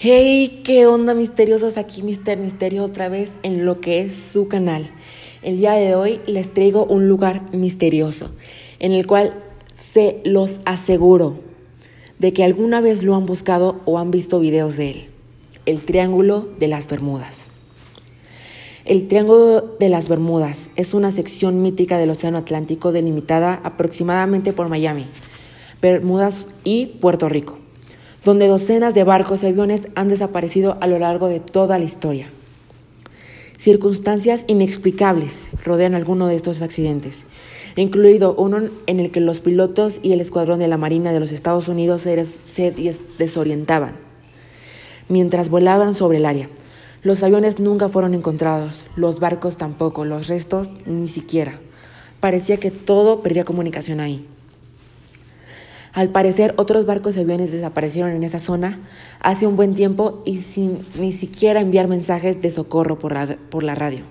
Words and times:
Hey, 0.00 0.60
qué 0.62 0.86
onda 0.86 1.12
misteriosos, 1.12 1.76
aquí 1.76 2.04
Mister 2.04 2.38
Misterio 2.38 2.84
otra 2.84 3.08
vez 3.08 3.32
en 3.42 3.66
lo 3.66 3.80
que 3.80 4.00
es 4.00 4.14
su 4.14 4.46
canal. 4.46 4.88
El 5.42 5.56
día 5.56 5.72
de 5.72 5.96
hoy 5.96 6.20
les 6.28 6.54
traigo 6.54 6.84
un 6.84 7.08
lugar 7.08 7.52
misterioso, 7.52 8.30
en 8.78 8.92
el 8.92 9.08
cual 9.08 9.42
se 9.92 10.20
los 10.24 10.60
aseguro 10.66 11.40
de 12.20 12.32
que 12.32 12.44
alguna 12.44 12.80
vez 12.80 13.02
lo 13.02 13.16
han 13.16 13.26
buscado 13.26 13.80
o 13.86 13.98
han 13.98 14.12
visto 14.12 14.38
videos 14.38 14.76
de 14.76 14.90
él. 14.90 15.08
El 15.66 15.80
Triángulo 15.80 16.48
de 16.60 16.68
las 16.68 16.86
Bermudas. 16.86 17.46
El 18.84 19.08
Triángulo 19.08 19.62
de 19.80 19.88
las 19.88 20.08
Bermudas 20.08 20.70
es 20.76 20.94
una 20.94 21.10
sección 21.10 21.60
mítica 21.60 21.98
del 21.98 22.10
Océano 22.10 22.38
Atlántico 22.38 22.92
delimitada 22.92 23.60
aproximadamente 23.64 24.52
por 24.52 24.68
Miami, 24.68 25.06
Bermudas 25.82 26.46
y 26.62 26.86
Puerto 27.00 27.28
Rico 27.28 27.58
donde 28.24 28.48
docenas 28.48 28.94
de 28.94 29.04
barcos 29.04 29.42
y 29.42 29.46
aviones 29.46 29.88
han 29.94 30.08
desaparecido 30.08 30.76
a 30.80 30.86
lo 30.86 30.98
largo 30.98 31.28
de 31.28 31.40
toda 31.40 31.78
la 31.78 31.84
historia. 31.84 32.28
Circunstancias 33.56 34.44
inexplicables 34.46 35.50
rodean 35.64 35.94
alguno 35.94 36.28
de 36.28 36.36
estos 36.36 36.62
accidentes, 36.62 37.26
incluido 37.76 38.34
uno 38.36 38.68
en 38.86 39.00
el 39.00 39.10
que 39.10 39.20
los 39.20 39.40
pilotos 39.40 39.98
y 40.02 40.12
el 40.12 40.20
escuadrón 40.20 40.58
de 40.58 40.68
la 40.68 40.76
Marina 40.76 41.12
de 41.12 41.20
los 41.20 41.32
Estados 41.32 41.68
Unidos 41.68 42.02
se 42.02 42.74
desorientaban 43.18 44.08
mientras 45.08 45.48
volaban 45.48 45.94
sobre 45.94 46.18
el 46.18 46.26
área. 46.26 46.48
Los 47.02 47.22
aviones 47.22 47.58
nunca 47.58 47.88
fueron 47.88 48.14
encontrados, 48.14 48.84
los 48.96 49.20
barcos 49.20 49.56
tampoco, 49.56 50.04
los 50.04 50.28
restos 50.28 50.68
ni 50.86 51.08
siquiera. 51.08 51.58
Parecía 52.20 52.58
que 52.58 52.70
todo 52.70 53.22
perdía 53.22 53.44
comunicación 53.44 54.00
ahí. 54.00 54.26
Al 55.98 56.10
parecer, 56.10 56.54
otros 56.58 56.86
barcos 56.86 57.16
y 57.16 57.20
aviones 57.22 57.50
desaparecieron 57.50 58.12
en 58.12 58.22
esa 58.22 58.38
zona 58.38 58.78
hace 59.18 59.48
un 59.48 59.56
buen 59.56 59.74
tiempo 59.74 60.22
y 60.24 60.38
sin 60.38 60.78
ni 60.96 61.10
siquiera 61.10 61.60
enviar 61.60 61.88
mensajes 61.88 62.40
de 62.40 62.52
socorro 62.52 63.00
por, 63.00 63.64
la 63.64 63.74
radio. 63.74 64.04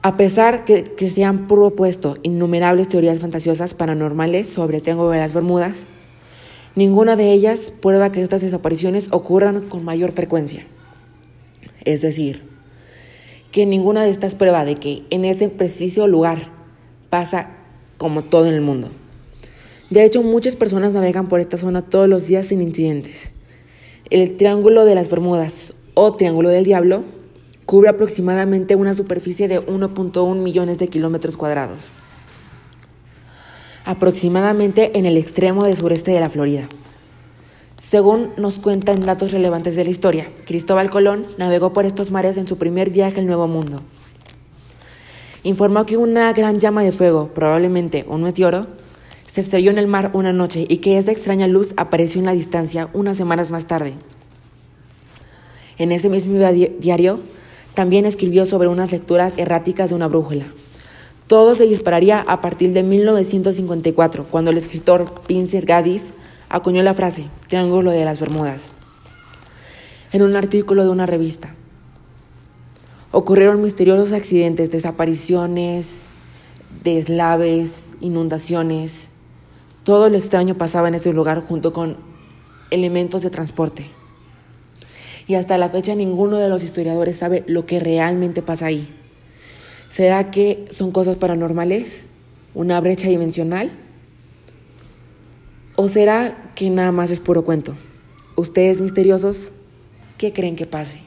A 0.00 0.16
pesar 0.16 0.64
que, 0.64 0.84
que 0.84 1.10
se 1.10 1.24
han 1.24 1.46
propuesto 1.46 2.16
innumerables 2.22 2.88
teorías 2.88 3.20
fantasiosas 3.20 3.74
paranormales 3.74 4.48
sobre 4.48 4.78
el 4.78 4.82
Triángulo 4.82 5.10
de 5.10 5.18
las 5.18 5.34
Bermudas, 5.34 5.84
ninguna 6.74 7.16
de 7.16 7.32
ellas 7.32 7.74
prueba 7.82 8.10
que 8.10 8.22
estas 8.22 8.40
desapariciones 8.40 9.08
ocurran 9.10 9.60
con 9.60 9.84
mayor 9.84 10.12
frecuencia. 10.12 10.64
Es 11.84 12.00
decir, 12.00 12.44
que 13.52 13.66
ninguna 13.66 14.04
de 14.04 14.08
estas 14.08 14.34
prueba 14.34 14.64
de 14.64 14.76
que 14.76 15.02
en 15.10 15.26
ese 15.26 15.50
preciso 15.50 16.06
lugar 16.06 16.48
pasa 17.10 17.50
como 17.98 18.24
todo 18.24 18.46
en 18.46 18.54
el 18.54 18.62
mundo. 18.62 18.90
De 19.90 20.04
hecho, 20.04 20.22
muchas 20.22 20.56
personas 20.56 20.92
navegan 20.94 21.28
por 21.28 21.40
esta 21.40 21.58
zona 21.58 21.82
todos 21.82 22.08
los 22.08 22.26
días 22.26 22.46
sin 22.46 22.60
incidentes. 22.60 23.30
El 24.10 24.36
Triángulo 24.36 24.84
de 24.84 24.94
las 24.94 25.08
Bermudas 25.08 25.74
o 25.94 26.14
Triángulo 26.14 26.48
del 26.48 26.64
Diablo 26.64 27.04
cubre 27.66 27.88
aproximadamente 27.88 28.74
una 28.74 28.94
superficie 28.94 29.48
de 29.48 29.60
1.1 29.60 30.36
millones 30.36 30.78
de 30.78 30.88
kilómetros 30.88 31.36
cuadrados, 31.36 31.88
aproximadamente 33.84 34.96
en 34.98 35.06
el 35.06 35.16
extremo 35.16 35.64
del 35.64 35.76
sureste 35.76 36.12
de 36.12 36.20
la 36.20 36.30
Florida. 36.30 36.68
Según 37.80 38.30
nos 38.36 38.58
cuentan 38.58 39.00
datos 39.00 39.30
relevantes 39.30 39.76
de 39.76 39.84
la 39.84 39.90
historia, 39.90 40.28
Cristóbal 40.44 40.90
Colón 40.90 41.26
navegó 41.38 41.72
por 41.72 41.86
estos 41.86 42.10
mares 42.10 42.36
en 42.36 42.48
su 42.48 42.58
primer 42.58 42.90
viaje 42.90 43.20
al 43.20 43.26
Nuevo 43.26 43.46
Mundo. 43.46 43.76
Informó 45.44 45.86
que 45.86 45.96
una 45.96 46.32
gran 46.32 46.58
llama 46.58 46.82
de 46.82 46.90
fuego, 46.90 47.30
probablemente 47.32 48.04
un 48.08 48.24
meteoro, 48.24 48.66
se 49.36 49.42
estrelló 49.42 49.70
en 49.70 49.76
el 49.76 49.86
mar 49.86 50.12
una 50.14 50.32
noche 50.32 50.64
y 50.66 50.78
que 50.78 50.96
esa 50.96 51.12
extraña 51.12 51.46
luz 51.46 51.74
apareció 51.76 52.20
en 52.20 52.24
la 52.24 52.32
distancia 52.32 52.88
unas 52.94 53.18
semanas 53.18 53.50
más 53.50 53.66
tarde. 53.66 53.92
En 55.76 55.92
ese 55.92 56.08
mismo 56.08 56.38
diario 56.78 57.20
también 57.74 58.06
escribió 58.06 58.46
sobre 58.46 58.68
unas 58.68 58.92
lecturas 58.92 59.34
erráticas 59.36 59.90
de 59.90 59.94
una 59.94 60.08
brújula. 60.08 60.46
Todo 61.26 61.54
se 61.54 61.66
dispararía 61.66 62.20
a 62.20 62.40
partir 62.40 62.72
de 62.72 62.82
1954, 62.82 64.24
cuando 64.30 64.52
el 64.52 64.56
escritor 64.56 65.04
Vincent 65.28 65.66
Gaddis 65.66 66.14
acuñó 66.48 66.82
la 66.82 66.94
frase 66.94 67.26
Triángulo 67.46 67.90
de 67.90 68.06
las 68.06 68.18
Bermudas 68.18 68.70
en 70.12 70.22
un 70.22 70.34
artículo 70.34 70.82
de 70.82 70.88
una 70.88 71.04
revista. 71.04 71.54
Ocurrieron 73.12 73.60
misteriosos 73.60 74.12
accidentes, 74.12 74.70
desapariciones, 74.70 76.06
deslaves, 76.82 77.90
inundaciones, 78.00 79.10
todo 79.86 80.08
lo 80.08 80.16
extraño 80.16 80.58
pasaba 80.58 80.88
en 80.88 80.96
ese 80.96 81.12
lugar 81.12 81.40
junto 81.42 81.72
con 81.72 81.96
elementos 82.72 83.22
de 83.22 83.30
transporte. 83.30 83.86
Y 85.28 85.36
hasta 85.36 85.58
la 85.58 85.68
fecha 85.68 85.94
ninguno 85.94 86.38
de 86.38 86.48
los 86.48 86.64
historiadores 86.64 87.14
sabe 87.14 87.44
lo 87.46 87.66
que 87.66 87.78
realmente 87.78 88.42
pasa 88.42 88.66
ahí. 88.66 88.92
¿Será 89.88 90.32
que 90.32 90.64
son 90.76 90.90
cosas 90.90 91.18
paranormales? 91.18 92.06
¿Una 92.52 92.80
brecha 92.80 93.06
dimensional? 93.08 93.70
¿O 95.76 95.88
será 95.88 96.50
que 96.56 96.68
nada 96.68 96.90
más 96.90 97.12
es 97.12 97.20
puro 97.20 97.44
cuento? 97.44 97.76
Ustedes 98.34 98.80
misteriosos, 98.80 99.52
¿qué 100.18 100.32
creen 100.32 100.56
que 100.56 100.66
pase? 100.66 101.02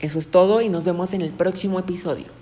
Eso 0.00 0.18
es 0.18 0.26
todo 0.26 0.62
y 0.62 0.70
nos 0.70 0.84
vemos 0.84 1.12
en 1.12 1.20
el 1.20 1.32
próximo 1.32 1.78
episodio. 1.78 2.41